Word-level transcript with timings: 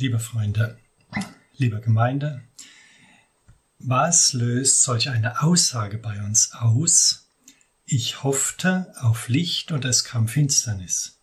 Liebe 0.00 0.18
Freunde, 0.18 0.78
liebe 1.58 1.78
Gemeinde, 1.78 2.40
was 3.78 4.32
löst 4.32 4.82
solch 4.82 5.10
eine 5.10 5.42
Aussage 5.42 5.98
bei 5.98 6.22
uns 6.22 6.54
aus? 6.54 7.28
Ich 7.84 8.22
hoffte 8.22 8.94
auf 8.98 9.28
Licht 9.28 9.72
und 9.72 9.84
es 9.84 10.02
kam 10.02 10.26
Finsternis. 10.26 11.18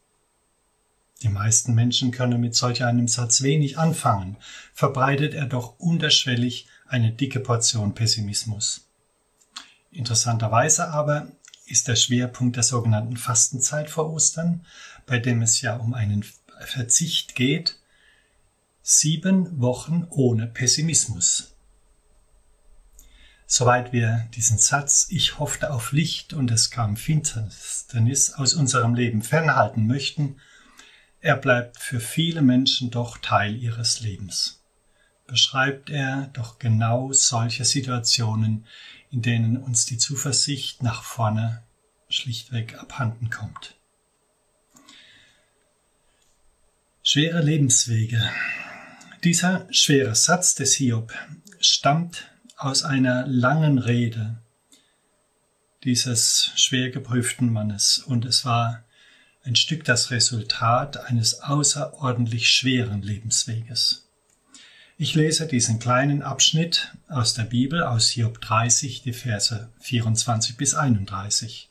Die 1.24 1.30
meisten 1.30 1.74
Menschen 1.74 2.12
können 2.12 2.40
mit 2.40 2.54
solch 2.54 2.84
einem 2.84 3.08
Satz 3.08 3.42
wenig 3.42 3.80
anfangen, 3.80 4.38
verbreitet 4.76 5.34
er 5.34 5.48
doch 5.48 5.80
unterschwellig 5.80 6.68
eine 6.88 7.12
dicke 7.12 7.40
Portion 7.40 7.96
Pessimismus. 7.96 8.88
Interessanterweise 9.90 10.90
aber 10.90 11.32
ist 11.66 11.88
der 11.88 11.96
Schwerpunkt 11.96 12.58
der 12.58 12.64
sogenannten 12.64 13.18
Fastenzeit 13.18 13.90
vor 13.90 14.14
Ostern, 14.14 14.68
bei 15.08 15.18
dem 15.18 15.42
es 15.42 15.62
ja 15.62 15.78
um 15.78 15.96
einen 15.96 16.24
Verzicht 16.60 17.34
geht, 17.34 17.77
Sieben 18.90 19.60
Wochen 19.60 20.08
ohne 20.12 20.48
Pessimismus. 20.48 21.58
Soweit 23.46 23.92
wir 23.92 24.30
diesen 24.34 24.60
Satz 24.60 25.08
Ich 25.10 25.40
hoffte 25.40 25.74
auf 25.74 25.92
Licht 25.92 26.32
und 26.32 26.50
es 26.52 26.72
kam 26.72 26.96
Finsternis 26.96 28.32
aus 28.32 28.54
unserem 28.54 28.96
Leben 28.96 29.24
fernhalten 29.24 29.88
möchten, 29.88 30.40
er 31.20 31.36
bleibt 31.36 31.80
für 31.80 32.00
viele 32.00 32.42
Menschen 32.42 32.90
doch 32.90 33.18
Teil 33.18 33.58
ihres 33.58 34.00
Lebens. 34.00 34.64
Beschreibt 35.26 35.90
er 35.90 36.30
doch 36.32 36.58
genau 36.58 37.12
solche 37.12 37.66
Situationen, 37.66 38.66
in 39.12 39.22
denen 39.22 39.58
uns 39.58 39.86
die 39.86 39.98
Zuversicht 39.98 40.82
nach 40.82 41.04
vorne 41.04 41.62
schlichtweg 42.08 42.80
abhanden 42.80 43.30
kommt. 43.30 43.76
Schwere 47.04 47.42
Lebenswege, 47.42 48.32
dieser 49.24 49.68
schwere 49.72 50.16
Satz 50.16 50.56
des 50.56 50.76
Hiob 50.76 51.14
stammt 51.60 52.30
aus 52.56 52.84
einer 52.84 53.26
langen 53.28 53.78
Rede 53.78 54.38
dieses 55.84 56.52
schwer 56.56 56.90
geprüften 56.90 57.52
Mannes 57.52 58.00
und 58.00 58.26
es 58.26 58.46
war 58.46 58.84
ein 59.44 59.56
Stück 59.56 59.86
das 59.86 60.12
Resultat 60.12 60.98
eines 61.06 61.42
außerordentlich 61.42 62.50
schweren 62.50 63.02
Lebensweges. 63.02 64.08
Ich 64.98 65.16
lese 65.16 65.48
diesen 65.48 65.80
kleinen 65.80 66.22
Abschnitt 66.22 66.92
aus 67.08 67.34
der 67.34 67.44
Bibel 67.44 67.84
aus 67.84 68.10
Hiob 68.10 68.42
30, 68.42 69.04
die 69.04 69.14
Verse 69.14 69.70
24 69.80 70.58
bis 70.58 70.74
31. 70.74 71.70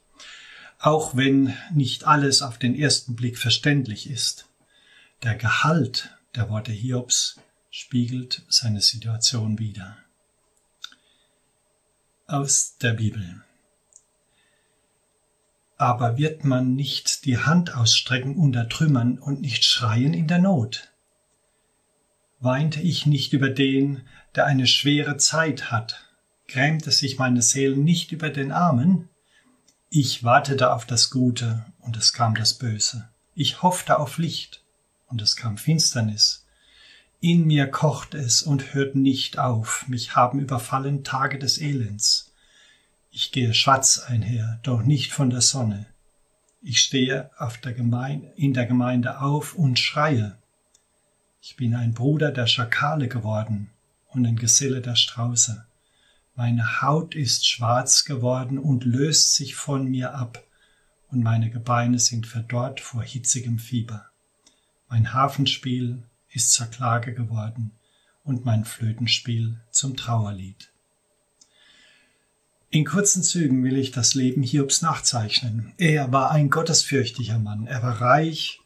Auch 0.78 1.16
wenn 1.16 1.54
nicht 1.74 2.06
alles 2.06 2.40
auf 2.42 2.58
den 2.58 2.74
ersten 2.74 3.16
Blick 3.16 3.36
verständlich 3.36 4.08
ist, 4.08 4.46
der 5.22 5.34
Gehalt 5.34 6.15
der 6.36 6.50
Worte 6.50 6.72
Hiobs 6.72 7.40
spiegelt 7.70 8.44
seine 8.48 8.80
Situation 8.80 9.58
wider. 9.58 9.96
Aus 12.26 12.76
der 12.78 12.92
Bibel. 12.92 13.42
Aber 15.78 16.16
wird 16.16 16.44
man 16.44 16.74
nicht 16.74 17.24
die 17.24 17.38
Hand 17.38 17.74
ausstrecken 17.74 18.36
unter 18.36 18.68
Trümmern 18.68 19.18
und 19.18 19.40
nicht 19.40 19.64
schreien 19.64 20.14
in 20.14 20.26
der 20.26 20.38
Not? 20.38 20.90
Weinte 22.38 22.80
ich 22.80 23.06
nicht 23.06 23.32
über 23.32 23.50
den, 23.50 24.06
der 24.34 24.46
eine 24.46 24.66
schwere 24.66 25.16
Zeit 25.16 25.70
hat? 25.70 26.04
Grämte 26.48 26.90
sich 26.90 27.18
meine 27.18 27.42
Seele 27.42 27.76
nicht 27.76 28.12
über 28.12 28.30
den 28.30 28.52
Armen? 28.52 29.08
Ich 29.88 30.24
wartete 30.24 30.72
auf 30.72 30.84
das 30.84 31.10
Gute, 31.10 31.64
und 31.80 31.96
es 31.96 32.12
kam 32.12 32.34
das 32.34 32.54
Böse. 32.54 33.08
Ich 33.34 33.62
hoffte 33.62 33.98
auf 33.98 34.18
Licht, 34.18 34.62
und 35.06 35.22
es 35.22 35.36
kam 35.36 35.58
Finsternis. 35.58 36.46
In 37.20 37.46
mir 37.46 37.66
kocht 37.68 38.14
es 38.14 38.42
und 38.42 38.74
hört 38.74 38.94
nicht 38.94 39.38
auf, 39.38 39.86
mich 39.88 40.14
haben 40.14 40.40
überfallen 40.40 41.02
Tage 41.02 41.38
des 41.38 41.58
Elends. 41.58 42.32
Ich 43.10 43.32
gehe 43.32 43.54
schwarz 43.54 43.98
einher, 43.98 44.60
doch 44.62 44.82
nicht 44.82 45.12
von 45.12 45.30
der 45.30 45.40
Sonne. 45.40 45.86
Ich 46.60 46.80
stehe 46.80 47.30
der 47.64 47.72
Gemeinde, 47.72 48.32
in 48.36 48.52
der 48.52 48.66
Gemeinde 48.66 49.20
auf 49.20 49.54
und 49.54 49.78
schreie. 49.78 50.36
Ich 51.40 51.56
bin 51.56 51.74
ein 51.74 51.94
Bruder 51.94 52.32
der 52.32 52.46
Schakale 52.46 53.08
geworden 53.08 53.70
und 54.08 54.26
ein 54.26 54.36
Geselle 54.36 54.80
der 54.80 54.96
Strauße. 54.96 55.64
Meine 56.34 56.82
Haut 56.82 57.14
ist 57.14 57.48
schwarz 57.48 58.04
geworden 58.04 58.58
und 58.58 58.84
löst 58.84 59.34
sich 59.34 59.54
von 59.54 59.88
mir 59.88 60.14
ab, 60.14 60.42
und 61.08 61.22
meine 61.22 61.50
Gebeine 61.50 61.98
sind 61.98 62.26
verdorrt 62.26 62.80
vor 62.80 63.02
hitzigem 63.02 63.58
Fieber. 63.58 64.10
Mein 64.88 65.12
Hafenspiel 65.12 66.02
ist 66.30 66.52
zur 66.52 66.66
Klage 66.66 67.14
geworden 67.14 67.72
und 68.24 68.44
mein 68.44 68.64
Flötenspiel 68.64 69.60
zum 69.70 69.96
Trauerlied. 69.96 70.70
In 72.70 72.84
kurzen 72.84 73.22
Zügen 73.22 73.64
will 73.64 73.78
ich 73.78 73.90
das 73.90 74.14
Leben 74.14 74.42
Hiobs 74.42 74.82
nachzeichnen. 74.82 75.72
Er 75.78 76.12
war 76.12 76.30
ein 76.30 76.50
gottesfürchtiger 76.50 77.38
Mann, 77.38 77.66
er 77.66 77.82
war 77.82 78.00
reich, 78.00 78.60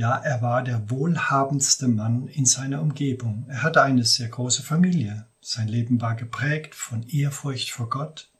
ja, 0.00 0.16
er 0.16 0.40
war 0.40 0.62
der 0.62 0.88
wohlhabendste 0.88 1.88
Mann 1.88 2.26
in 2.28 2.46
seiner 2.46 2.80
Umgebung. 2.80 3.44
Er 3.48 3.62
hatte 3.62 3.82
eine 3.82 4.04
sehr 4.04 4.28
große 4.28 4.62
Familie. 4.62 5.26
Sein 5.42 5.68
Leben 5.68 6.00
war 6.00 6.14
geprägt 6.14 6.74
von 6.74 7.02
Ehrfurcht 7.08 7.70
vor 7.70 7.90
Gott. 7.90 8.30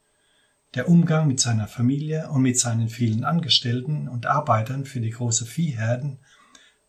Der 0.75 0.88
Umgang 0.88 1.27
mit 1.27 1.38
seiner 1.38 1.66
Familie 1.66 2.31
und 2.31 2.42
mit 2.42 2.59
seinen 2.59 2.88
vielen 2.88 3.25
Angestellten 3.25 4.09
und 4.09 4.27
Arbeitern 4.27 4.87
für 4.87 5.00
die 5.00 5.10
große 5.10 5.44
Viehherden 5.44 6.21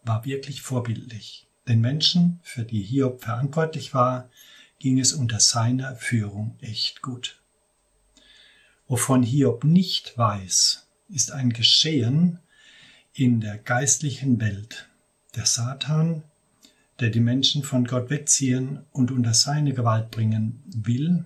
war 0.03 0.25
wirklich 0.25 0.61
vorbildlich. 0.61 1.47
Den 1.67 1.81
Menschen, 1.81 2.39
für 2.43 2.63
die 2.63 2.81
Hiob 2.81 3.21
verantwortlich 3.21 3.93
war, 3.93 4.29
ging 4.79 4.99
es 4.99 5.13
unter 5.13 5.39
seiner 5.39 5.95
Führung 5.95 6.57
echt 6.59 7.01
gut. 7.01 7.39
Wovon 8.87 9.23
Hiob 9.23 9.63
nicht 9.63 10.17
weiß, 10.17 10.87
ist 11.09 11.31
ein 11.31 11.53
Geschehen 11.53 12.39
in 13.13 13.41
der 13.41 13.57
geistlichen 13.57 14.41
Welt. 14.41 14.89
Der 15.35 15.45
Satan, 15.45 16.23
der 16.99 17.09
die 17.09 17.19
Menschen 17.19 17.63
von 17.63 17.85
Gott 17.85 18.09
wegziehen 18.09 18.85
und 18.91 19.11
unter 19.11 19.33
seine 19.33 19.73
Gewalt 19.73 20.11
bringen 20.11 20.61
will 20.65 21.25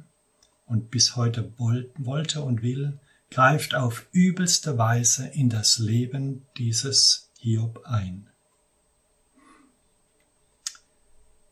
und 0.65 0.91
bis 0.91 1.15
heute 1.15 1.53
wollte 1.57 2.41
und 2.41 2.61
will, 2.61 2.99
greift 3.31 3.73
auf 3.73 4.07
übelste 4.11 4.77
Weise 4.77 5.27
in 5.27 5.49
das 5.49 5.77
Leben 5.77 6.45
dieses 6.57 7.31
Hiob 7.39 7.81
ein. 7.85 8.29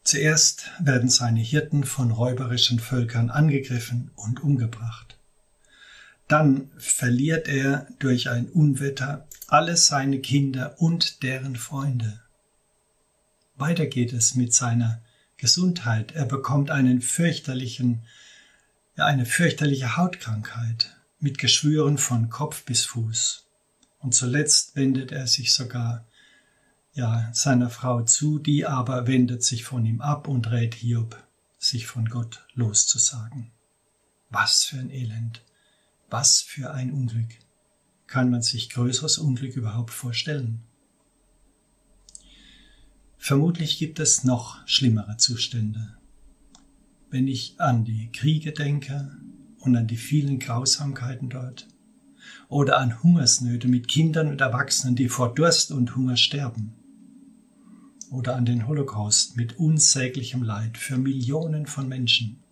Zuerst 0.04 0.70
werden 0.80 1.10
seine 1.10 1.40
Hirten 1.40 1.86
von 1.86 2.12
räuberischen 2.12 2.80
Völkern 2.80 3.30
angegriffen 3.30 4.12
und 4.16 4.44
umgebracht. 4.44 5.18
Dann 6.28 6.72
verliert 6.78 7.48
er 7.48 7.88
durch 8.00 8.30
ein 8.30 8.48
Unwetter 8.48 9.28
alle 9.48 9.78
seine 9.78 10.20
Kinder 10.20 10.76
und 10.82 11.24
deren 11.24 11.56
Freunde. 11.56 12.20
Weiter 13.56 13.86
geht 13.86 14.14
es 14.14 14.36
mit 14.36 14.54
seiner 14.54 15.02
Gesundheit. 15.38 16.14
Er 16.14 16.26
bekommt 16.26 16.72
einen 16.72 17.02
fürchterlichen, 17.02 18.04
ja, 18.98 19.06
eine 19.06 19.26
fürchterliche 19.26 19.96
Hautkrankheit 19.96 20.96
mit 21.20 21.38
Geschwüren 21.38 21.98
von 21.98 22.30
Kopf 22.30 22.64
bis 22.66 22.84
Fuß. 22.86 23.46
Und 24.00 24.14
zuletzt 24.14 24.76
wendet 24.76 25.12
er 25.12 25.28
sich 25.28 25.54
sogar 25.54 26.06
ja, 26.94 27.30
seiner 27.34 27.70
Frau 27.70 28.04
zu, 28.04 28.40
die 28.40 28.66
aber 28.66 29.08
wendet 29.08 29.44
sich 29.44 29.64
von 29.64 29.86
ihm 29.86 30.02
ab 30.02 30.28
und 30.28 30.52
rät 30.52 30.76
Hiob, 30.76 31.22
sich 31.58 31.88
von 31.88 32.08
Gott 32.08 32.46
loszusagen. 32.54 33.52
Was 34.30 34.64
für 34.64 34.78
ein 34.78 34.92
Elend, 34.92 35.42
was 36.10 36.42
für 36.42 36.72
ein 36.72 36.92
Unglück. 36.92 37.30
Kann 38.06 38.30
man 38.30 38.44
sich 38.44 38.70
größeres 38.70 39.18
Unglück 39.18 39.56
überhaupt 39.56 39.92
vorstellen? 39.92 40.62
Vermutlich 43.18 43.80
gibt 43.80 44.00
es 44.00 44.24
noch 44.24 44.68
schlimmere 44.68 45.18
Zustände. 45.18 45.98
Wenn 47.10 47.28
ich 47.28 47.60
an 47.60 47.86
die 47.86 48.12
Kriege 48.12 48.52
denke 48.52 49.16
und 49.60 49.76
an 49.76 49.88
die 49.88 49.98
vielen 49.98 50.40
Grausamkeiten 50.40 51.30
dort, 51.30 51.68
oder 52.50 52.78
an 52.78 53.02
Hungersnöte 53.02 53.68
mit 53.68 53.88
Kindern 53.88 54.28
und 54.28 54.42
Erwachsenen, 54.42 54.96
die 54.96 55.10
vor 55.10 55.34
Durst 55.34 55.72
und 55.72 55.96
Hunger 55.96 56.18
sterben, 56.18 56.74
oder 58.14 58.36
an 58.36 58.46
den 58.46 58.68
Holocaust 58.68 59.36
mit 59.38 59.58
unsäglichem 59.58 60.44
Leid 60.44 60.78
für 60.78 60.98
Millionen 60.98 61.66
von 61.66 61.88
Menschen. 61.88 62.44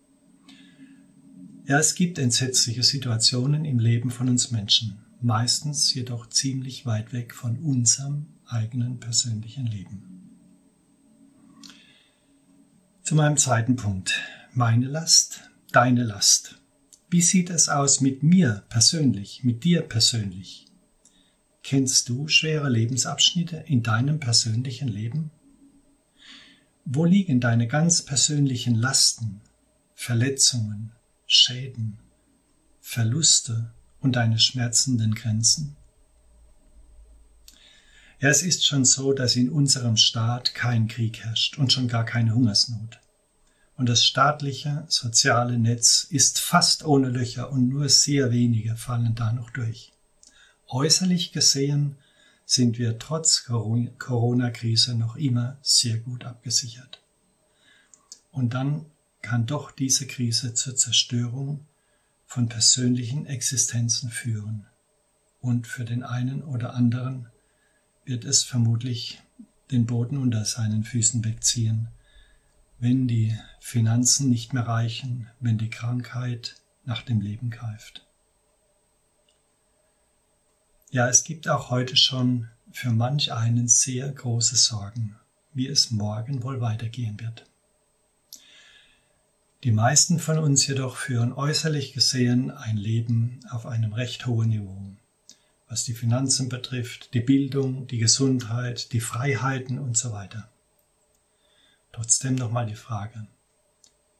Ja, 1.66 1.78
es 1.78 1.94
gibt 1.94 2.18
entsetzliche 2.18 2.82
Situationen 2.82 3.64
im 3.64 3.78
Leben 3.78 4.10
von 4.10 4.28
uns 4.28 4.50
Menschen, 4.50 4.98
meistens 5.20 5.94
jedoch 5.94 6.28
ziemlich 6.28 6.84
weit 6.84 7.12
weg 7.12 7.32
von 7.32 7.58
unserem 7.58 8.26
eigenen 8.44 8.98
persönlichen 8.98 9.66
Leben. 9.66 10.02
Zu 13.04 13.14
meinem 13.14 13.36
zweiten 13.36 13.76
Punkt. 13.76 14.20
Meine 14.54 14.86
Last, 14.86 15.48
deine 15.70 16.02
Last. 16.02 16.58
Wie 17.08 17.22
sieht 17.22 17.50
es 17.50 17.68
aus 17.68 18.00
mit 18.00 18.24
mir 18.24 18.64
persönlich, 18.68 19.44
mit 19.44 19.62
dir 19.62 19.82
persönlich? 19.82 20.66
Kennst 21.62 22.08
du 22.08 22.26
schwere 22.26 22.68
Lebensabschnitte 22.68 23.64
in 23.66 23.84
deinem 23.84 24.18
persönlichen 24.18 24.88
Leben? 24.88 25.30
Wo 26.84 27.04
liegen 27.04 27.40
deine 27.40 27.68
ganz 27.68 28.02
persönlichen 28.02 28.74
Lasten, 28.74 29.40
Verletzungen, 29.94 30.92
Schäden, 31.26 31.98
Verluste 32.80 33.72
und 34.00 34.16
deine 34.16 34.38
schmerzenden 34.38 35.14
Grenzen? 35.14 35.76
Ja, 38.18 38.28
es 38.28 38.42
ist 38.42 38.66
schon 38.66 38.84
so, 38.84 39.12
dass 39.12 39.36
in 39.36 39.48
unserem 39.48 39.96
Staat 39.96 40.54
kein 40.54 40.88
Krieg 40.88 41.24
herrscht 41.24 41.56
und 41.58 41.72
schon 41.72 41.88
gar 41.88 42.04
keine 42.04 42.34
Hungersnot. 42.34 43.00
Und 43.76 43.88
das 43.88 44.04
staatliche 44.04 44.84
soziale 44.88 45.58
Netz 45.58 46.06
ist 46.08 46.40
fast 46.40 46.84
ohne 46.84 47.08
Löcher 47.08 47.50
und 47.50 47.68
nur 47.68 47.88
sehr 47.88 48.30
wenige 48.30 48.76
fallen 48.76 49.14
da 49.14 49.32
noch 49.32 49.50
durch. 49.50 49.92
Äußerlich 50.68 51.32
gesehen 51.32 51.96
sind 52.44 52.78
wir 52.78 52.98
trotz 52.98 53.44
Corona-Krise 53.44 54.94
noch 54.94 55.16
immer 55.16 55.58
sehr 55.62 55.98
gut 55.98 56.24
abgesichert. 56.24 57.02
Und 58.30 58.54
dann 58.54 58.86
kann 59.20 59.46
doch 59.46 59.70
diese 59.70 60.06
Krise 60.06 60.54
zur 60.54 60.74
Zerstörung 60.76 61.66
von 62.26 62.48
persönlichen 62.48 63.26
Existenzen 63.26 64.10
führen. 64.10 64.66
Und 65.40 65.66
für 65.66 65.84
den 65.84 66.02
einen 66.02 66.42
oder 66.42 66.74
anderen 66.74 67.28
wird 68.04 68.24
es 68.24 68.42
vermutlich 68.42 69.22
den 69.70 69.86
Boden 69.86 70.18
unter 70.18 70.44
seinen 70.44 70.84
Füßen 70.84 71.24
wegziehen, 71.24 71.88
wenn 72.78 73.06
die 73.06 73.36
Finanzen 73.60 74.28
nicht 74.28 74.52
mehr 74.52 74.66
reichen, 74.66 75.28
wenn 75.40 75.58
die 75.58 75.70
Krankheit 75.70 76.56
nach 76.84 77.02
dem 77.02 77.20
Leben 77.20 77.50
greift. 77.50 78.06
Ja, 80.92 81.08
es 81.08 81.24
gibt 81.24 81.48
auch 81.48 81.70
heute 81.70 81.96
schon 81.96 82.50
für 82.70 82.90
manch 82.90 83.32
einen 83.32 83.66
sehr 83.66 84.12
große 84.12 84.56
Sorgen, 84.56 85.16
wie 85.54 85.66
es 85.66 85.90
morgen 85.90 86.42
wohl 86.42 86.60
weitergehen 86.60 87.18
wird. 87.18 87.46
Die 89.64 89.72
meisten 89.72 90.18
von 90.18 90.38
uns 90.38 90.66
jedoch 90.66 90.96
führen 90.96 91.32
äußerlich 91.32 91.94
gesehen 91.94 92.50
ein 92.50 92.76
Leben 92.76 93.40
auf 93.48 93.64
einem 93.64 93.94
recht 93.94 94.26
hohen 94.26 94.50
Niveau, 94.50 94.94
was 95.66 95.84
die 95.84 95.94
Finanzen 95.94 96.50
betrifft, 96.50 97.14
die 97.14 97.20
Bildung, 97.20 97.86
die 97.86 97.98
Gesundheit, 97.98 98.92
die 98.92 99.00
Freiheiten 99.00 99.78
und 99.78 99.96
so 99.96 100.12
weiter. 100.12 100.50
Trotzdem 101.92 102.34
nochmal 102.34 102.66
die 102.66 102.74
Frage, 102.74 103.26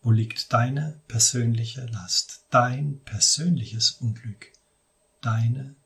wo 0.00 0.10
liegt 0.10 0.54
deine 0.54 1.02
persönliche 1.06 1.84
Last, 1.84 2.46
dein 2.48 2.98
persönliches 3.04 3.90
Unglück, 3.90 4.52
deine 5.20 5.76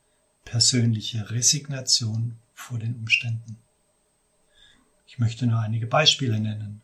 persönliche 0.46 1.31
Resignation 1.31 2.38
vor 2.54 2.78
den 2.78 2.94
Umständen? 2.94 3.58
Ich 5.06 5.19
möchte 5.19 5.46
nur 5.46 5.60
einige 5.60 5.87
Beispiele 5.87 6.40
nennen. 6.40 6.81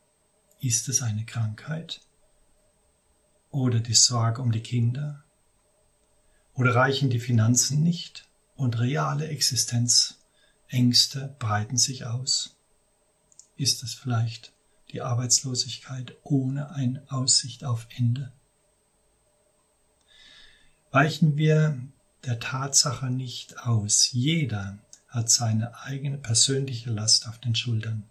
Ist 0.61 0.91
es 0.91 1.01
eine 1.01 1.25
Krankheit? 1.25 2.03
oder 3.53 3.79
die 3.81 3.95
Sorge 3.95 4.43
um 4.43 4.51
die 4.51 4.63
Kinder? 4.63 5.23
Oder 6.55 6.75
reichen 6.75 7.11
die 7.11 7.21
Finanzen 7.21 7.83
nicht 7.83 8.29
und 8.57 8.81
reale 8.81 9.29
Existenzängste 9.29 11.37
breiten 11.39 11.77
sich 11.77 12.07
aus? 12.07 12.57
Ist 13.57 13.85
es 13.85 13.95
vielleicht 13.95 14.53
die 14.91 15.03
Arbeitslosigkeit 15.03 16.17
ohne 16.23 16.73
eine 16.73 17.05
Aussicht 17.11 17.65
auf 17.65 17.87
Ende? 17.97 18.33
Weichen 20.91 21.37
wir 21.37 21.79
der 22.25 22.39
Tatsache 22.39 23.07
nicht 23.07 23.59
aus, 23.67 24.13
jeder 24.13 24.79
hat 25.09 25.31
seine 25.31 25.79
eigene 25.83 26.19
persönliche 26.19 26.91
Last 26.91 27.29
auf 27.29 27.39
den 27.39 27.55
Schultern. 27.55 28.05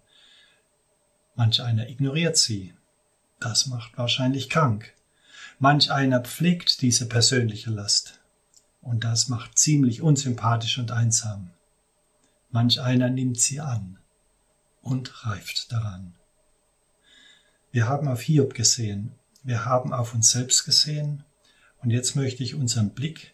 Manch 1.34 1.62
einer 1.62 1.88
ignoriert 1.88 2.36
sie. 2.36 2.74
Das 3.40 3.66
macht 3.66 3.96
wahrscheinlich 3.98 4.48
krank. 4.50 4.92
Manch 5.58 5.90
einer 5.90 6.20
pflegt 6.20 6.82
diese 6.82 7.08
persönliche 7.08 7.70
Last 7.70 8.20
und 8.82 9.04
das 9.04 9.28
macht 9.28 9.58
ziemlich 9.58 10.02
unsympathisch 10.02 10.78
und 10.78 10.90
einsam. 10.90 11.50
Manch 12.50 12.80
einer 12.80 13.08
nimmt 13.08 13.40
sie 13.40 13.60
an 13.60 13.98
und 14.82 15.24
reift 15.24 15.72
daran. 15.72 16.14
Wir 17.70 17.88
haben 17.88 18.08
auf 18.08 18.20
Hiob 18.20 18.54
gesehen, 18.54 19.14
wir 19.42 19.64
haben 19.64 19.92
auf 19.92 20.14
uns 20.14 20.30
selbst 20.30 20.64
gesehen 20.64 21.24
und 21.78 21.90
jetzt 21.90 22.14
möchte 22.14 22.42
ich 22.42 22.54
unseren 22.54 22.90
Blick 22.90 23.32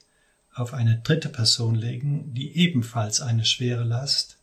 auf 0.59 0.75
eine 0.75 0.99
dritte 0.99 1.29
Person 1.29 1.75
legen, 1.75 2.35
die 2.35 2.57
ebenfalls 2.57 3.21
eine 3.21 3.45
schwere 3.45 3.85
Last, 3.85 4.39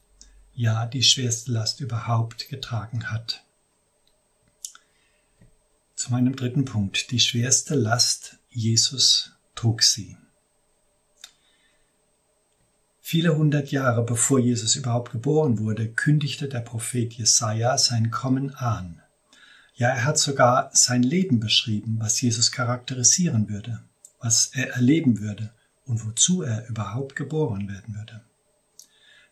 ja 0.54 0.86
die 0.86 1.04
schwerste 1.04 1.52
Last 1.52 1.82
überhaupt 1.82 2.50
getragen 2.50 3.12
hat. 3.12 3.44
Zu 5.96 6.12
meinem 6.12 6.36
dritten 6.36 6.66
Punkt. 6.66 7.12
Die 7.12 7.20
schwerste 7.20 7.76
Last 7.76 8.38
Jesus 8.50 9.32
trug 9.56 9.84
sie. 9.84 10.18
Viele 13.02 13.38
hundert 13.38 13.72
Jahre 13.72 14.04
bevor 14.04 14.40
Jesus 14.40 14.76
überhaupt 14.76 15.12
geboren 15.12 15.60
wurde, 15.60 15.90
kündigte 15.90 16.48
der 16.48 16.62
Prophet 16.62 17.14
Jesaja 17.14 17.78
sein 17.78 18.10
Kommen 18.10 18.56
an. 18.56 19.02
Ja, 19.76 19.90
er 19.90 20.06
hat 20.06 20.18
sogar 20.18 20.70
sein 20.74 21.04
Leben 21.04 21.40
beschrieben, 21.40 21.98
was 22.00 22.20
Jesus 22.20 22.52
charakterisieren 22.52 23.50
würde, 23.50 23.84
was 24.20 24.48
er 24.54 24.72
erleben 24.72 25.20
würde 25.20 25.54
und 25.86 26.06
wozu 26.06 26.42
er 26.42 26.68
überhaupt 26.68 27.16
geboren 27.16 27.68
werden 27.70 27.96
würde. 27.96 28.24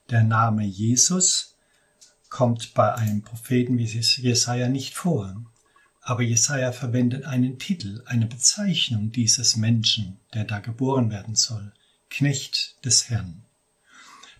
Der 0.09 0.23
Name 0.23 0.63
Jesus 0.63 1.55
kommt 2.29 2.73
bei 2.73 2.93
einem 2.95 3.21
Propheten 3.21 3.77
wie 3.77 3.85
Jesaja 3.85 4.67
nicht 4.67 4.95
vor. 4.95 5.35
Aber 6.01 6.21
Jesaja 6.21 6.71
verwendet 6.71 7.25
einen 7.25 7.59
Titel, 7.59 8.03
eine 8.05 8.25
Bezeichnung 8.25 9.11
dieses 9.11 9.55
Menschen, 9.55 10.19
der 10.33 10.43
da 10.43 10.59
geboren 10.59 11.11
werden 11.11 11.35
soll. 11.35 11.71
Knecht 12.09 12.83
des 12.83 13.09
Herrn. 13.09 13.45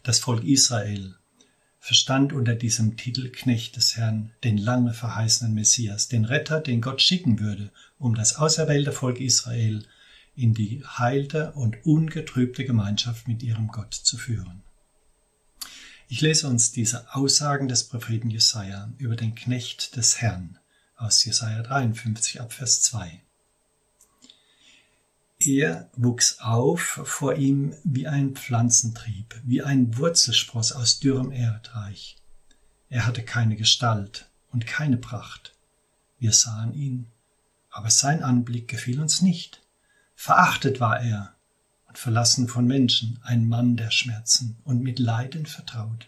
Das 0.04 0.19
Volk 0.19 0.44
Israel 0.44 1.15
verstand 1.80 2.33
unter 2.33 2.56
diesem 2.56 2.98
Titel 2.98 3.30
Knecht 3.30 3.75
des 3.75 3.95
Herrn 3.95 4.31
den 4.44 4.57
lange 4.57 4.94
verheißenen 4.94 5.54
Messias, 5.54 6.07
den 6.07 6.25
Retter, 6.25 6.62
den 6.62 6.81
Gott 6.81 7.01
schicken 7.01 7.39
würde, 7.39 7.71
um 8.00 8.15
das 8.15 8.36
auserwählte 8.38 8.92
Volk 8.92 9.19
Israel 9.19 9.86
in 10.35 10.53
die 10.53 10.83
heilte 10.85 11.51
und 11.53 11.85
ungetrübte 11.85 12.65
Gemeinschaft 12.65 13.27
mit 13.27 13.43
ihrem 13.43 13.67
Gott 13.67 13.93
zu 13.93 14.17
führen. 14.17 14.63
Ich 16.08 16.22
lese 16.22 16.48
uns 16.48 16.72
diese 16.72 17.15
Aussagen 17.15 17.67
des 17.67 17.86
Propheten 17.86 18.29
Jesaja 18.29 18.91
über 18.98 19.15
den 19.15 19.36
Knecht 19.36 19.96
des 19.96 20.22
Herrn 20.22 20.60
aus 20.96 21.24
Jesaja 21.25 21.63
53 21.63 22.39
ab 22.41 22.53
Vers 22.53 22.81
2. 22.84 23.22
Er 25.39 25.89
wuchs 25.96 26.39
auf 26.39 27.01
vor 27.03 27.36
ihm 27.36 27.75
wie 27.84 28.08
ein 28.08 28.36
Pflanzentrieb, 28.36 29.41
wie 29.43 29.62
ein 29.62 29.98
Wurzelspross 29.98 30.72
aus 30.72 31.00
dürrem 31.00 31.31
Erdreich. 31.31 32.17
Er 32.89 33.05
hatte 33.05 33.24
keine 33.24 33.55
Gestalt 33.55 34.29
und 34.51 34.67
keine 34.67 34.98
Pracht. 34.98 35.55
Wir 36.19 36.31
sahen 36.31 36.74
ihn, 36.74 37.08
aber 37.72 37.89
sein 37.89 38.24
Anblick 38.24 38.67
gefiel 38.67 39.01
uns 39.01 39.22
nicht. 39.22 39.62
Verachtet 40.25 40.80
war 40.80 41.01
er 41.01 41.36
und 41.86 41.98
verlassen 41.98 42.48
von 42.48 42.65
Menschen, 42.65 43.20
ein 43.24 43.46
Mann 43.46 43.75
der 43.75 43.92
Schmerzen 43.92 44.56
und 44.63 44.82
mit 44.82 44.98
Leiden 44.98 45.46
vertraut. 45.46 46.08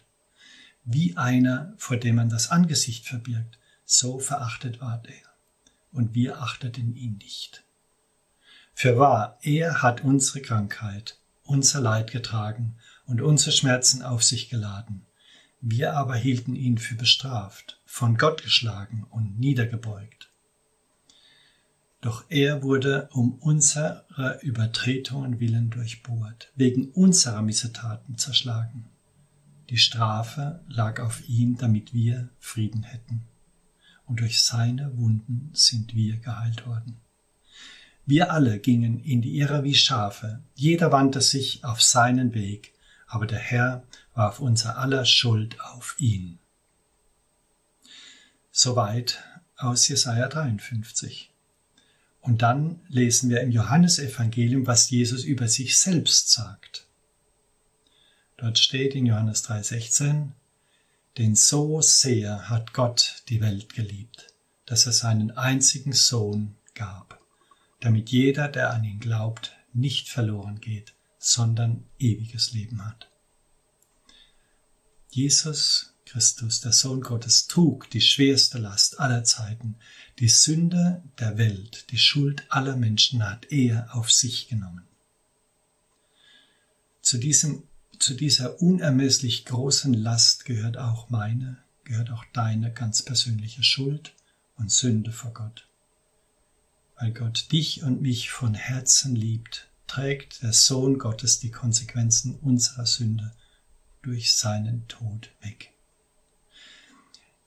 Wie 0.85 1.17
einer, 1.17 1.73
vor 1.75 1.97
dem 1.97 2.15
man 2.15 2.29
das 2.29 2.49
Angesicht 2.49 3.05
verbirgt, 3.05 3.59
so 3.83 4.17
verachtet 4.19 4.79
ward 4.79 5.05
er, 5.07 5.29
und 5.91 6.15
wir 6.15 6.41
achteten 6.41 6.95
ihn 6.95 7.17
nicht. 7.17 7.65
Für 8.73 8.97
wahr, 8.97 9.37
er 9.41 9.81
hat 9.81 10.05
unsere 10.05 10.41
Krankheit, 10.41 11.17
unser 11.43 11.81
Leid 11.81 12.09
getragen 12.09 12.77
und 13.05 13.19
unsere 13.19 13.51
Schmerzen 13.51 14.01
auf 14.01 14.23
sich 14.23 14.47
geladen. 14.47 15.05
Wir 15.59 15.97
aber 15.97 16.15
hielten 16.15 16.55
ihn 16.55 16.77
für 16.77 16.95
bestraft, 16.95 17.81
von 17.85 18.15
Gott 18.15 18.43
geschlagen 18.43 19.05
und 19.09 19.37
niedergebeugt. 19.41 20.29
Doch 22.05 22.23
er 22.29 22.61
wurde 22.61 23.09
um 23.13 23.33
unserer 23.39 24.39
Übertretungen 24.43 25.39
willen 25.39 25.71
durchbohrt, 25.71 26.51
wegen 26.55 26.91
unserer 26.91 27.41
Missetaten 27.41 28.19
zerschlagen. 28.19 28.85
Die 29.71 29.79
Strafe 29.79 30.59
lag 30.67 30.99
auf 30.99 31.27
ihm, 31.27 31.57
damit 31.57 31.95
wir 31.95 32.29
Frieden 32.37 32.83
hätten 32.83 33.23
und 34.05 34.19
durch 34.19 34.43
seine 34.43 34.95
Wunden 34.99 35.49
sind 35.53 35.95
wir 35.95 36.17
geheilt 36.17 36.67
worden. 36.67 37.01
Wir 38.05 38.31
alle 38.31 38.59
gingen 38.59 38.99
in 38.99 39.23
die 39.23 39.39
Irre 39.39 39.63
wie 39.63 39.73
Schafe, 39.73 40.43
jeder 40.53 40.91
wandte 40.91 41.21
sich 41.21 41.65
auf 41.65 41.81
seinen 41.81 42.35
Weg, 42.35 42.75
aber 43.07 43.25
der 43.25 43.39
Herr 43.39 43.83
warf 44.13 44.39
unser 44.39 44.77
aller 44.77 45.05
Schuld 45.05 45.59
auf 45.59 45.95
ihn. 45.97 46.37
Soweit 48.51 49.23
aus 49.57 49.87
Jesaja 49.87 50.27
53. 50.27 51.31
Und 52.25 52.41
dann 52.41 52.79
lesen 52.89 53.29
wir 53.29 53.41
im 53.41 53.51
Johannesevangelium, 53.51 54.65
was 54.65 54.89
Jesus 54.89 55.23
über 55.23 55.47
sich 55.47 55.77
selbst 55.77 56.31
sagt. 56.31 56.87
Dort 58.35 58.57
steht 58.57 58.95
in 58.95 59.05
Johannes 59.05 59.47
3,16, 59.47 60.29
Denn 61.19 61.35
so 61.35 61.81
sehr 61.81 62.49
hat 62.49 62.73
Gott 62.73 63.21
die 63.29 63.41
Welt 63.41 63.75
geliebt, 63.75 64.33
dass 64.65 64.87
er 64.87 64.91
seinen 64.91 65.37
einzigen 65.37 65.93
Sohn 65.93 66.55
gab, 66.73 67.21
damit 67.79 68.09
jeder, 68.09 68.47
der 68.47 68.73
an 68.73 68.83
ihn 68.83 68.99
glaubt, 68.99 69.55
nicht 69.73 70.09
verloren 70.09 70.59
geht, 70.59 70.95
sondern 71.19 71.85
ewiges 71.99 72.53
Leben 72.53 72.83
hat. 72.83 73.07
Jesus 75.11 75.93
Christus, 76.05 76.61
der 76.61 76.71
Sohn 76.71 77.01
Gottes, 77.01 77.47
trug 77.47 77.89
die 77.89 78.01
schwerste 78.01 78.57
Last 78.59 78.99
aller 78.99 79.23
Zeiten. 79.23 79.75
Die 80.19 80.29
Sünde 80.29 81.03
der 81.19 81.37
Welt, 81.37 81.91
die 81.91 81.97
Schuld 81.97 82.45
aller 82.49 82.75
Menschen 82.75 83.27
hat 83.27 83.51
er 83.51 83.93
auf 83.95 84.11
sich 84.11 84.47
genommen. 84.47 84.87
Zu, 87.01 87.17
diesem, 87.17 87.63
zu 87.99 88.13
dieser 88.13 88.61
unermesslich 88.61 89.45
großen 89.45 89.93
Last 89.93 90.45
gehört 90.45 90.77
auch 90.77 91.09
meine, 91.09 91.57
gehört 91.83 92.11
auch 92.11 92.23
deine 92.33 92.71
ganz 92.71 93.01
persönliche 93.01 93.63
Schuld 93.63 94.13
und 94.57 94.71
Sünde 94.71 95.11
vor 95.11 95.33
Gott. 95.33 95.67
Weil 96.97 97.11
Gott 97.11 97.51
dich 97.51 97.83
und 97.83 98.01
mich 98.01 98.31
von 98.31 98.53
Herzen 98.53 99.15
liebt, 99.15 99.69
trägt 99.87 100.41
der 100.43 100.53
Sohn 100.53 100.97
Gottes 100.97 101.39
die 101.39 101.51
Konsequenzen 101.51 102.35
unserer 102.35 102.85
Sünde 102.85 103.33
durch 104.01 104.33
seinen 104.33 104.87
Tod 104.87 105.29
weg. 105.41 105.74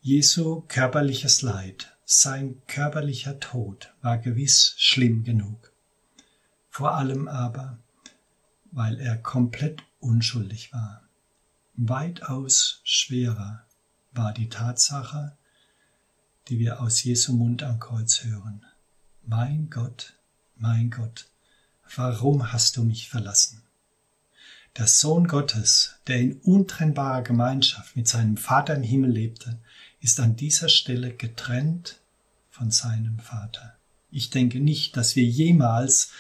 Jesu 0.01 0.63
körperliches 0.69 1.43
Leid, 1.43 1.97
sein 2.05 2.63
körperlicher 2.69 3.41
Tod 3.41 3.93
war 4.01 4.17
gewiss 4.17 4.75
schlimm 4.77 5.25
genug. 5.25 5.73
Vor 6.71 6.95
allem 6.95 7.27
aber, 7.27 7.79
weil 8.71 9.01
er 9.01 9.17
komplett 9.17 9.83
unschuldig 9.99 10.73
war. 10.73 11.03
Weitaus 11.75 12.81
schwerer 12.85 13.65
war 14.13 14.33
die 14.33 14.49
Tatsache, 14.49 15.37
die 16.47 16.61
wir 16.61 16.81
aus 16.81 17.03
Jesu 17.03 17.33
Mund 17.33 17.65
am 17.65 17.81
Kreuz 17.81 18.23
hören. 18.23 18.65
Mein 19.27 19.69
Gott, 19.69 20.15
mein 20.57 20.91
Gott, 20.91 21.29
warum 21.97 22.53
hast 22.53 22.77
du 22.77 22.85
mich 22.85 23.09
verlassen? 23.09 23.63
Der 24.77 24.87
Sohn 24.87 25.27
Gottes, 25.27 25.97
der 26.07 26.21
in 26.21 26.41
untrennbarer 26.41 27.23
Gemeinschaft 27.23 27.97
mit 27.97 28.07
seinem 28.07 28.37
Vater 28.37 28.77
im 28.77 28.85
Himmel 28.85 29.11
lebte, 29.11 29.59
ist 30.01 30.21
an 30.21 30.37
dieser 30.37 30.69
Stelle 30.69 31.15
getrennt 31.15 32.01
von 32.51 32.71
seinem 32.71 33.19
Vater. 33.19 33.77
Ich 34.11 34.31
denke 34.31 34.61
nicht, 34.61 34.97
dass 34.97 35.17
wir 35.17 35.25
jemals 35.25 36.11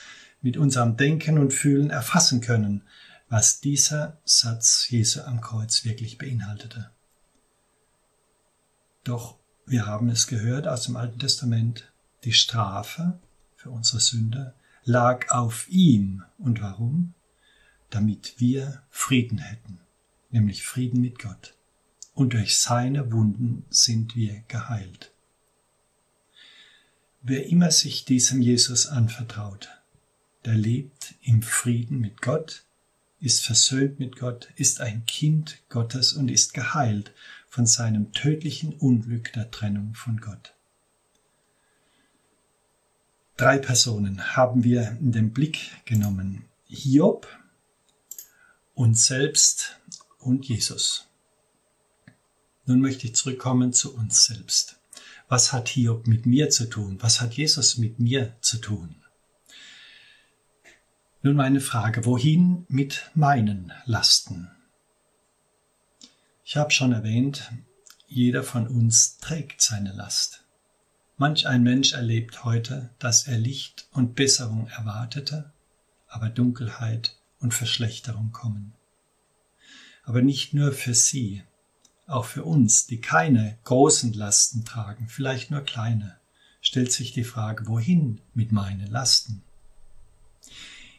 mit 0.40 0.56
unserem 0.56 0.96
Denken 0.96 1.38
und 1.38 1.52
Fühlen 1.52 1.90
erfassen 1.90 2.40
können, 2.40 2.82
was 3.28 3.60
dieser 3.60 4.18
Satz 4.24 4.88
Jesu 4.88 5.20
am 5.20 5.40
Kreuz 5.40 5.84
wirklich 5.84 6.18
beinhaltete. 6.18 6.90
Doch 9.04 9.38
wir 9.66 9.86
haben 9.86 10.08
es 10.08 10.26
gehört 10.26 10.66
aus 10.66 10.84
dem 10.84 10.96
Alten 10.96 11.18
Testament, 11.18 11.92
die 12.24 12.32
Strafe 12.32 13.18
für 13.56 13.70
unsere 13.70 14.00
Sünde 14.00 14.54
lag 14.84 15.30
auf 15.30 15.68
ihm. 15.68 16.24
Und 16.38 16.62
warum? 16.62 17.14
Damit 17.90 18.34
wir 18.38 18.82
Frieden 18.90 19.38
hätten, 19.38 19.80
nämlich 20.30 20.62
Frieden 20.62 21.00
mit 21.00 21.18
Gott 21.18 21.57
und 22.18 22.32
durch 22.32 22.58
seine 22.58 23.12
Wunden 23.12 23.64
sind 23.70 24.16
wir 24.16 24.42
geheilt. 24.48 25.12
Wer 27.22 27.46
immer 27.46 27.70
sich 27.70 28.04
diesem 28.04 28.42
Jesus 28.42 28.88
anvertraut, 28.88 29.68
der 30.44 30.56
lebt 30.56 31.14
im 31.22 31.42
Frieden 31.42 32.00
mit 32.00 32.20
Gott, 32.20 32.64
ist 33.20 33.44
versöhnt 33.44 34.00
mit 34.00 34.16
Gott, 34.16 34.48
ist 34.56 34.80
ein 34.80 35.06
Kind 35.06 35.58
Gottes 35.68 36.12
und 36.12 36.28
ist 36.28 36.54
geheilt 36.54 37.12
von 37.48 37.66
seinem 37.66 38.10
tödlichen 38.12 38.72
Unglück 38.72 39.32
der 39.34 39.52
Trennung 39.52 39.94
von 39.94 40.16
Gott. 40.16 40.54
Drei 43.36 43.58
Personen 43.58 44.34
haben 44.34 44.64
wir 44.64 44.98
in 45.00 45.12
den 45.12 45.32
Blick 45.32 45.70
genommen. 45.84 46.46
Hiob, 46.66 47.28
uns 48.74 49.06
selbst 49.06 49.78
und 50.18 50.48
Jesus. 50.48 51.07
Nun 52.68 52.82
möchte 52.82 53.06
ich 53.06 53.14
zurückkommen 53.14 53.72
zu 53.72 53.94
uns 53.94 54.26
selbst. 54.26 54.78
Was 55.26 55.54
hat 55.54 55.70
Hiob 55.70 56.06
mit 56.06 56.26
mir 56.26 56.50
zu 56.50 56.68
tun? 56.68 56.98
Was 57.00 57.22
hat 57.22 57.32
Jesus 57.32 57.78
mit 57.78 57.98
mir 57.98 58.36
zu 58.42 58.58
tun? 58.58 58.94
Nun 61.22 61.34
meine 61.34 61.60
Frage, 61.60 62.04
wohin 62.04 62.66
mit 62.68 63.10
meinen 63.14 63.72
Lasten? 63.86 64.50
Ich 66.44 66.58
habe 66.58 66.70
schon 66.70 66.92
erwähnt, 66.92 67.50
jeder 68.06 68.42
von 68.42 68.68
uns 68.68 69.16
trägt 69.16 69.62
seine 69.62 69.94
Last. 69.94 70.44
Manch 71.16 71.46
ein 71.46 71.62
Mensch 71.62 71.94
erlebt 71.94 72.44
heute, 72.44 72.90
dass 72.98 73.26
er 73.26 73.38
Licht 73.38 73.88
und 73.92 74.14
Besserung 74.14 74.68
erwartete, 74.68 75.54
aber 76.06 76.28
Dunkelheit 76.28 77.16
und 77.40 77.54
Verschlechterung 77.54 78.30
kommen. 78.32 78.74
Aber 80.04 80.20
nicht 80.20 80.52
nur 80.52 80.72
für 80.72 80.92
sie, 80.92 81.44
auch 82.08 82.24
für 82.24 82.42
uns, 82.44 82.86
die 82.86 83.00
keine 83.00 83.58
großen 83.64 84.12
Lasten 84.14 84.64
tragen, 84.64 85.06
vielleicht 85.08 85.50
nur 85.50 85.60
kleine, 85.60 86.16
stellt 86.60 86.90
sich 86.90 87.12
die 87.12 87.24
Frage, 87.24 87.68
wohin 87.68 88.20
mit 88.34 88.50
meinen 88.50 88.90
Lasten? 88.90 89.42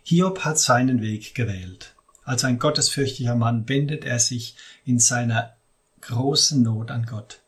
Hiob 0.03 0.45
hat 0.45 0.59
seinen 0.59 1.01
Weg 1.01 1.35
gewählt. 1.35 1.95
Als 2.23 2.43
ein 2.43 2.59
gottesfürchtiger 2.59 3.35
Mann 3.35 3.67
wendet 3.67 4.05
er 4.05 4.19
sich 4.19 4.55
in 4.85 4.99
seiner 4.99 5.55
großen 6.01 6.61
Not 6.61 6.91
an 6.91 7.05
Gott. 7.05 7.41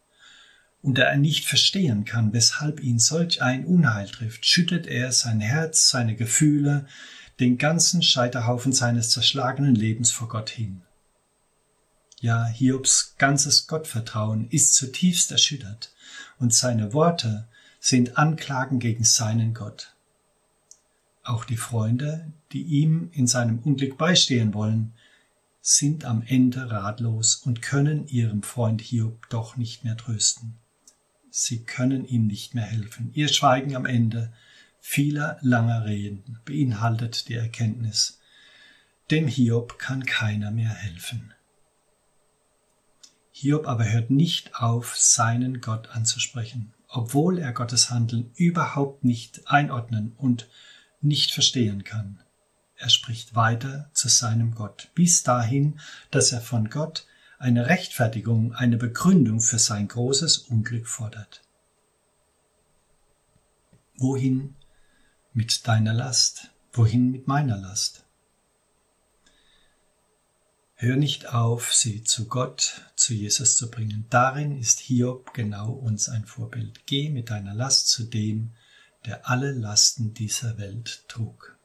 Und 0.81 0.97
da 0.97 1.03
er 1.03 1.17
nicht 1.17 1.45
verstehen 1.45 2.05
kann, 2.05 2.33
weshalb 2.33 2.81
ihn 2.81 2.97
solch 2.97 3.43
ein 3.43 3.65
Unheil 3.65 4.09
trifft, 4.09 4.45
schüttet 4.45 4.87
er 4.87 5.11
sein 5.11 5.39
Herz, 5.39 5.89
seine 5.89 6.15
Gefühle, 6.15 6.87
den 7.39 7.59
ganzen 7.59 8.01
Scheiterhaufen 8.01 8.73
seines 8.73 9.11
zerschlagenen 9.11 9.75
Lebens 9.75 10.11
vor 10.11 10.27
Gott 10.27 10.49
hin. 10.49 10.81
Ja, 12.21 12.45
Hiobs 12.45 13.15
ganzes 13.17 13.65
Gottvertrauen 13.65 14.47
ist 14.51 14.75
zutiefst 14.75 15.31
erschüttert 15.31 15.91
und 16.37 16.53
seine 16.53 16.93
Worte 16.93 17.47
sind 17.79 18.15
Anklagen 18.15 18.77
gegen 18.77 19.03
seinen 19.03 19.55
Gott. 19.55 19.95
Auch 21.23 21.45
die 21.45 21.57
Freunde, 21.57 22.31
die 22.51 22.61
ihm 22.61 23.09
in 23.11 23.25
seinem 23.25 23.57
Unglück 23.57 23.97
beistehen 23.97 24.53
wollen, 24.53 24.93
sind 25.61 26.05
am 26.05 26.21
Ende 26.21 26.69
ratlos 26.69 27.37
und 27.37 27.63
können 27.63 28.07
ihrem 28.07 28.43
Freund 28.43 28.81
Hiob 28.81 29.27
doch 29.29 29.57
nicht 29.57 29.83
mehr 29.83 29.97
trösten. 29.97 30.53
Sie 31.31 31.63
können 31.63 32.05
ihm 32.05 32.27
nicht 32.27 32.53
mehr 32.53 32.65
helfen. 32.65 33.09
Ihr 33.15 33.29
Schweigen 33.29 33.75
am 33.75 33.87
Ende 33.87 34.31
vieler 34.79 35.39
langer 35.41 35.85
Reden 35.85 36.39
beinhaltet 36.45 37.29
die 37.29 37.35
Erkenntnis, 37.35 38.19
dem 39.09 39.27
Hiob 39.27 39.79
kann 39.79 40.05
keiner 40.05 40.51
mehr 40.51 40.69
helfen. 40.69 41.33
Hiob 43.41 43.67
aber 43.67 43.91
hört 43.91 44.11
nicht 44.11 44.53
auf, 44.57 44.95
seinen 44.95 45.61
Gott 45.61 45.89
anzusprechen, 45.89 46.75
obwohl 46.87 47.39
er 47.39 47.53
Gottes 47.53 47.89
Handeln 47.89 48.29
überhaupt 48.35 49.03
nicht 49.03 49.47
einordnen 49.47 50.13
und 50.15 50.47
nicht 51.01 51.31
verstehen 51.31 51.83
kann. 51.83 52.19
Er 52.75 52.89
spricht 52.89 53.33
weiter 53.33 53.89
zu 53.93 54.09
seinem 54.09 54.53
Gott, 54.53 54.91
bis 54.93 55.23
dahin, 55.23 55.79
dass 56.11 56.31
er 56.31 56.41
von 56.41 56.69
Gott 56.69 57.07
eine 57.39 57.65
Rechtfertigung, 57.65 58.53
eine 58.53 58.77
Begründung 58.77 59.41
für 59.41 59.57
sein 59.57 59.87
großes 59.87 60.37
Unglück 60.37 60.87
fordert. 60.87 61.41
Wohin 63.97 64.55
mit 65.33 65.67
deiner 65.67 65.93
Last? 65.93 66.51
Wohin 66.73 67.09
mit 67.09 67.27
meiner 67.27 67.57
Last? 67.57 68.05
Hör 70.75 70.95
nicht 70.95 71.33
auf, 71.33 71.73
sie 71.73 72.03
zu 72.03 72.27
Gott, 72.27 72.81
zu 73.01 73.13
Jesus 73.13 73.55
zu 73.55 73.71
bringen. 73.71 74.05
Darin 74.09 74.57
ist 74.57 74.79
Hiob 74.79 75.33
genau 75.33 75.71
uns 75.71 76.07
ein 76.07 76.25
Vorbild. 76.25 76.85
Geh 76.85 77.09
mit 77.09 77.29
deiner 77.29 77.53
Last 77.53 77.89
zu 77.89 78.03
dem, 78.03 78.51
der 79.05 79.27
alle 79.27 79.51
Lasten 79.51 80.13
dieser 80.13 80.57
Welt 80.57 81.03
trug. 81.07 81.57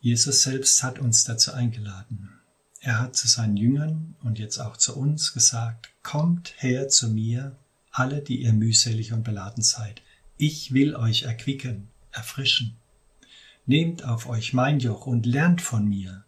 Jesus 0.00 0.42
selbst 0.42 0.82
hat 0.82 0.98
uns 0.98 1.24
dazu 1.24 1.52
eingeladen. 1.52 2.30
Er 2.80 2.98
hat 2.98 3.14
zu 3.14 3.28
seinen 3.28 3.58
Jüngern 3.58 4.16
und 4.22 4.38
jetzt 4.38 4.58
auch 4.58 4.78
zu 4.78 4.96
uns 4.96 5.34
gesagt, 5.34 5.90
Kommt 6.02 6.54
her 6.56 6.88
zu 6.88 7.10
mir, 7.10 7.58
alle, 7.90 8.22
die 8.22 8.40
ihr 8.40 8.54
mühselig 8.54 9.12
und 9.12 9.22
beladen 9.22 9.62
seid. 9.62 10.00
Ich 10.38 10.72
will 10.72 10.96
euch 10.96 11.24
erquicken, 11.24 11.88
erfrischen. 12.10 12.76
Nehmt 13.66 14.06
auf 14.06 14.26
euch 14.26 14.54
mein 14.54 14.80
Joch 14.80 15.06
und 15.06 15.26
lernt 15.26 15.60
von 15.60 15.86
mir, 15.86 16.24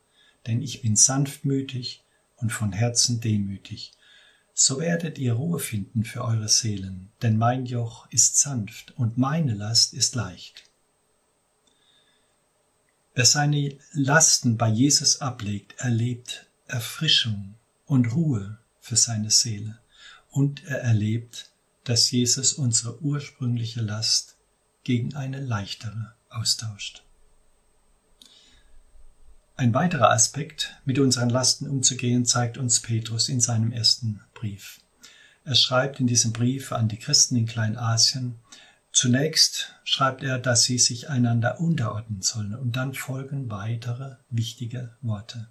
denn 0.46 0.60
ich 0.60 0.82
bin 0.82 0.94
sanftmütig 0.94 2.04
und 2.42 2.50
von 2.50 2.72
Herzen 2.72 3.20
demütig. 3.20 3.92
So 4.54 4.80
werdet 4.80 5.18
ihr 5.18 5.32
Ruhe 5.32 5.58
finden 5.58 6.04
für 6.04 6.22
eure 6.24 6.48
Seelen, 6.48 7.10
denn 7.22 7.38
mein 7.38 7.64
Joch 7.64 8.06
ist 8.10 8.38
sanft 8.38 8.92
und 8.98 9.16
meine 9.16 9.54
Last 9.54 9.94
ist 9.94 10.14
leicht. 10.14 10.64
Wer 13.14 13.24
seine 13.24 13.76
Lasten 13.92 14.56
bei 14.56 14.68
Jesus 14.68 15.20
ablegt, 15.20 15.74
erlebt 15.78 16.46
Erfrischung 16.66 17.54
und 17.86 18.12
Ruhe 18.14 18.58
für 18.80 18.96
seine 18.96 19.30
Seele. 19.30 19.78
Und 20.30 20.64
er 20.64 20.80
erlebt, 20.80 21.50
dass 21.84 22.10
Jesus 22.10 22.54
unsere 22.54 23.02
ursprüngliche 23.02 23.82
Last 23.82 24.36
gegen 24.84 25.14
eine 25.14 25.40
leichtere 25.40 26.14
austauscht. 26.30 27.02
Ein 29.56 29.74
weiterer 29.74 30.10
Aspekt, 30.10 30.76
mit 30.84 30.98
unseren 30.98 31.28
Lasten 31.28 31.68
umzugehen, 31.68 32.24
zeigt 32.24 32.56
uns 32.56 32.80
Petrus 32.80 33.28
in 33.28 33.40
seinem 33.40 33.70
ersten 33.70 34.20
Brief. 34.34 34.80
Er 35.44 35.54
schreibt 35.54 36.00
in 36.00 36.06
diesem 36.06 36.32
Brief 36.32 36.72
an 36.72 36.88
die 36.88 36.98
Christen 36.98 37.36
in 37.36 37.46
Kleinasien, 37.46 38.36
zunächst 38.92 39.74
schreibt 39.84 40.22
er, 40.22 40.38
dass 40.38 40.64
sie 40.64 40.78
sich 40.78 41.10
einander 41.10 41.60
unterordnen 41.60 42.22
sollen 42.22 42.54
und 42.54 42.76
dann 42.76 42.94
folgen 42.94 43.50
weitere 43.50 44.16
wichtige 44.30 44.96
Worte. 45.02 45.48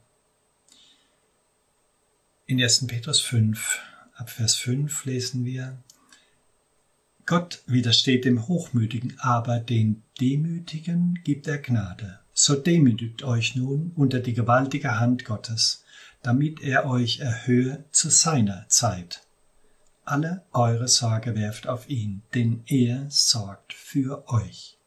In 2.48 2.62
1. 2.62 2.88
Petrus 2.88 3.20
5, 3.20 3.80
ab 4.16 4.30
Vers 4.30 4.56
5 4.56 5.06
lesen 5.06 5.46
wir, 5.46 5.78
Gott 7.28 7.62
widersteht 7.68 8.26
dem 8.26 8.48
Hochmütigen, 8.48 9.18
aber 9.20 9.60
den 9.60 10.02
Demütigen 10.20 11.20
gibt 11.24 11.48
er 11.48 11.60
Gnade. 11.60 12.21
So 12.44 12.56
demütigt 12.56 13.22
euch 13.22 13.56
nun 13.56 13.92
unter 13.96 14.20
die 14.20 14.34
gewaltige 14.34 15.00
Hand 15.00 15.26
Gottes, 15.26 15.84
damit 16.24 16.60
er 16.60 16.88
euch 16.88 17.20
erhöhe 17.20 17.86
zu 17.92 18.10
seiner 18.10 18.68
Zeit. 18.68 19.28
Alle 20.06 20.44
eure 20.52 20.88
Sorge 20.88 21.36
werft 21.36 21.68
auf 21.68 21.88
ihn, 21.88 22.24
denn 22.34 22.64
er 22.66 23.06
sorgt 23.12 23.74
für 23.74 24.28
euch. 24.28 24.80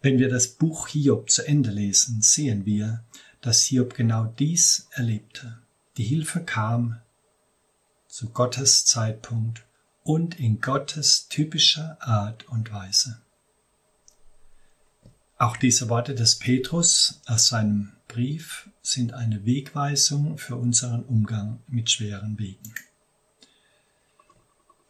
Wenn 0.00 0.20
wir 0.20 0.28
das 0.28 0.46
Buch 0.46 0.86
Hiob 0.86 1.28
zu 1.28 1.44
Ende 1.44 1.70
lesen, 1.70 2.22
sehen 2.22 2.64
wir, 2.64 3.02
dass 3.40 3.64
Hiob 3.64 3.94
genau 3.94 4.26
dies 4.26 4.86
erlebte. 4.92 5.58
Die 5.96 6.04
Hilfe 6.04 6.44
kam 6.44 7.00
zu 8.06 8.28
Gottes 8.28 8.86
Zeitpunkt 8.86 9.66
und 10.04 10.38
in 10.38 10.60
Gottes 10.60 11.26
typischer 11.26 12.00
Art 12.00 12.46
und 12.46 12.72
Weise. 12.72 13.20
Auch 15.40 15.56
diese 15.56 15.88
Worte 15.88 16.14
des 16.14 16.38
Petrus 16.38 17.22
aus 17.24 17.48
seinem 17.48 17.92
Brief 18.08 18.68
sind 18.82 19.14
eine 19.14 19.46
Wegweisung 19.46 20.36
für 20.36 20.56
unseren 20.56 21.02
Umgang 21.02 21.62
mit 21.66 21.90
schweren 21.90 22.38
Wegen. 22.38 22.74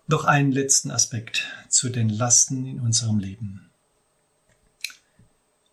Noch 0.09 0.25
einen 0.25 0.50
letzten 0.50 0.90
Aspekt 0.90 1.47
zu 1.69 1.88
den 1.88 2.09
Lasten 2.09 2.66
in 2.66 2.80
unserem 2.80 3.21
Leben. 3.21 3.71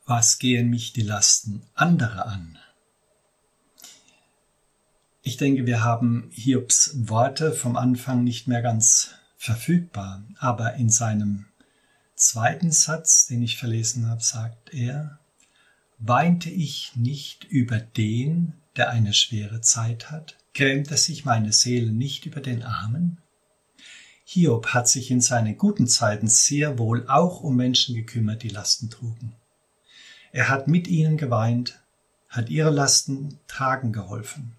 Was 0.05 0.37
gehen 0.37 0.69
mich 0.69 0.93
die 0.93 1.01
Lasten 1.01 1.63
anderer 1.73 2.27
an? 2.27 2.59
Ich 5.23 5.37
denke, 5.37 5.65
wir 5.65 5.83
haben 5.83 6.29
Hiobs 6.31 6.91
Worte 7.09 7.51
vom 7.51 7.77
Anfang 7.77 8.23
nicht 8.23 8.47
mehr 8.47 8.61
ganz 8.61 9.15
verfügbar, 9.37 10.23
aber 10.37 10.75
in 10.75 10.91
seinem 10.91 11.47
zweiten 12.17 12.71
Satz, 12.71 13.27
den 13.27 13.41
ich 13.41 13.57
verlesen 13.57 14.09
habe, 14.09 14.21
sagt 14.21 14.73
er, 14.73 15.19
weinte 15.99 16.49
ich 16.49 16.95
nicht 16.95 17.45
über 17.45 17.79
den, 17.79 18.53
der 18.75 18.89
eine 18.89 19.13
schwere 19.13 19.61
Zeit 19.61 20.11
hat? 20.11 20.35
Grämte 20.53 20.97
sich 20.97 21.23
meine 21.23 21.53
Seele 21.53 21.91
nicht 21.91 22.25
über 22.25 22.41
den 22.41 22.63
Armen? 22.63 23.19
Hiob 24.25 24.67
hat 24.73 24.89
sich 24.89 25.09
in 25.09 25.21
seinen 25.21 25.57
guten 25.57 25.87
Zeiten 25.87 26.27
sehr 26.27 26.77
wohl 26.77 27.07
auch 27.07 27.41
um 27.41 27.55
Menschen 27.55 27.95
gekümmert, 27.95 28.43
die 28.43 28.49
Lasten 28.49 28.89
trugen. 28.89 29.33
Er 30.31 30.49
hat 30.49 30.67
mit 30.67 30.87
ihnen 30.87 31.17
geweint, 31.17 31.79
hat 32.27 32.49
ihre 32.49 32.71
Lasten 32.71 33.39
tragen 33.47 33.93
geholfen. 33.93 34.53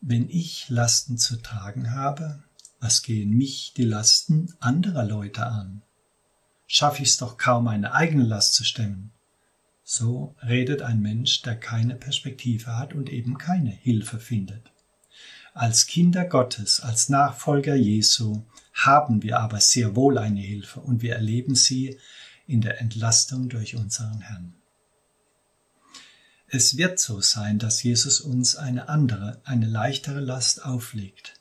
Wenn 0.00 0.28
ich 0.28 0.68
Lasten 0.68 1.16
zu 1.16 1.40
tragen 1.40 1.92
habe, 1.92 2.42
was 2.82 3.02
gehen 3.02 3.30
mich 3.30 3.74
die 3.76 3.84
Lasten 3.84 4.52
anderer 4.58 5.04
Leute 5.04 5.46
an? 5.46 5.82
Schaffe 6.66 7.04
ich 7.04 7.10
es 7.10 7.16
doch 7.16 7.38
kaum, 7.38 7.68
eine 7.68 7.94
eigene 7.94 8.24
Last 8.24 8.54
zu 8.54 8.64
stemmen. 8.64 9.12
So 9.84 10.34
redet 10.42 10.82
ein 10.82 11.00
Mensch, 11.00 11.42
der 11.42 11.54
keine 11.54 11.94
Perspektive 11.94 12.76
hat 12.76 12.92
und 12.92 13.08
eben 13.08 13.38
keine 13.38 13.70
Hilfe 13.70 14.18
findet. 14.18 14.72
Als 15.54 15.86
Kinder 15.86 16.24
Gottes, 16.24 16.80
als 16.80 17.08
Nachfolger 17.08 17.76
Jesu 17.76 18.42
haben 18.72 19.22
wir 19.22 19.38
aber 19.38 19.60
sehr 19.60 19.94
wohl 19.94 20.18
eine 20.18 20.40
Hilfe 20.40 20.80
und 20.80 21.02
wir 21.02 21.14
erleben 21.14 21.54
sie 21.54 22.00
in 22.48 22.62
der 22.62 22.80
Entlastung 22.80 23.48
durch 23.48 23.76
unseren 23.76 24.22
Herrn. 24.22 24.54
Es 26.48 26.76
wird 26.76 26.98
so 26.98 27.20
sein, 27.20 27.60
dass 27.60 27.84
Jesus 27.84 28.20
uns 28.20 28.56
eine 28.56 28.88
andere, 28.88 29.40
eine 29.44 29.66
leichtere 29.66 30.20
Last 30.20 30.64
auflegt. 30.64 31.34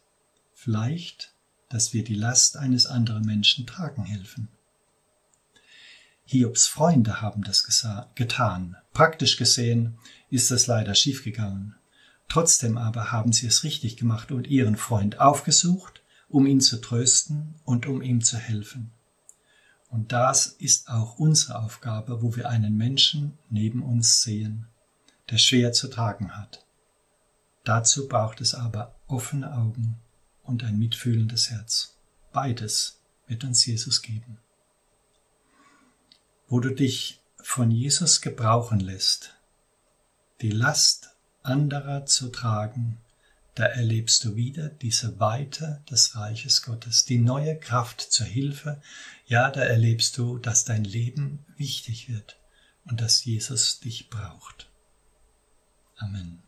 Vielleicht, 0.54 1.31
dass 1.72 1.94
wir 1.94 2.04
die 2.04 2.16
Last 2.16 2.58
eines 2.58 2.86
anderen 2.86 3.26
Menschen 3.26 3.66
tragen 3.66 4.04
helfen. 4.04 4.50
Hiobs 6.26 6.68
Freunde 6.68 7.22
haben 7.22 7.44
das 7.44 7.66
getan. 8.16 8.78
Praktisch 8.94 9.38
gesehen 9.38 9.98
ist 10.30 10.52
es 10.52 10.68
leider 10.68 10.96
schiefgegangen. 10.96 11.76
Trotzdem 12.30 12.78
aber 12.78 13.12
haben 13.12 13.34
sie 13.34 13.48
es 13.48 13.64
richtig 13.64 13.98
gemacht 13.98 14.32
und 14.32 14.48
ihren 14.48 14.78
Freund 14.78 15.20
aufgesucht, 15.20 16.02
um 16.30 16.46
ihn 16.46 16.62
zu 16.62 16.80
trösten 16.80 17.56
und 17.66 17.86
um 17.86 18.02
ihm 18.02 18.22
zu 18.22 18.38
helfen. 18.38 18.92
Und 19.90 20.14
das 20.14 20.48
ist 20.48 20.90
auch 20.90 21.18
unsere 21.18 21.60
Aufgabe, 21.60 22.22
wo 22.22 22.36
wir 22.36 22.50
einen 22.50 22.78
Menschen 22.78 23.38
neben 23.50 23.84
uns 23.84 24.22
sehen, 24.22 24.68
der 25.30 25.38
schwer 25.38 25.74
zu 25.74 25.90
tragen 25.90 26.38
hat. 26.38 26.66
Dazu 27.66 28.08
braucht 28.08 28.40
es 28.40 28.56
aber 28.56 28.96
offene 29.08 29.54
Augen 29.54 30.01
und 30.52 30.64
ein 30.64 30.78
mitfühlendes 30.78 31.50
Herz. 31.50 31.96
Beides 32.34 33.00
wird 33.28 33.44
uns 33.44 33.66
Jesus 33.66 34.02
geben. 34.02 34.38
Wo 36.48 36.60
du 36.60 36.76
dich 36.76 37.22
von 37.42 37.72
Jesus 37.72 38.22
gebrauchen 38.22 38.82
lässt, 38.82 39.34
die 40.42 40.52
Last 40.52 41.16
anderer 41.42 42.06
zu 42.06 42.30
tragen, 42.30 42.98
da 43.56 43.66
erlebst 43.66 44.24
du 44.26 44.36
wieder 44.36 44.70
diese 44.70 45.20
Weite 45.20 45.82
des 45.90 46.16
Reiches 46.16 46.62
Gottes, 46.62 47.06
die 47.06 47.18
neue 47.18 47.58
Kraft 47.58 48.02
zur 48.02 48.26
Hilfe. 48.26 48.82
Ja, 49.26 49.50
da 49.52 49.62
erlebst 49.62 50.18
du, 50.18 50.38
dass 50.38 50.66
dein 50.66 50.84
Leben 50.84 51.46
wichtig 51.58 52.10
wird 52.10 52.38
und 52.86 53.02
dass 53.02 53.24
Jesus 53.24 53.80
dich 53.80 54.10
braucht. 54.10 54.70
Amen. 55.98 56.44